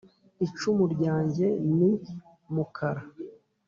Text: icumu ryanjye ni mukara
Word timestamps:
icumu 0.45 0.83
ryanjye 0.93 1.47
ni 1.75 1.91
mukara 2.53 3.01